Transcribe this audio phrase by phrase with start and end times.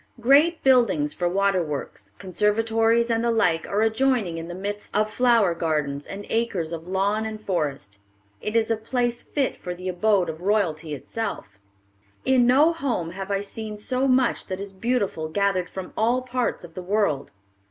[0.19, 5.53] Great buildings for waterworks, conservatories, and the like, are adjoining, in the midst of flower
[5.53, 7.99] gardens and acres of lawn and forest.
[8.41, 11.59] It is a place fit for the abode of royalty itself.
[12.25, 16.63] In no home have I seen so much that is beautiful gathered from all parts
[16.63, 17.31] of the world.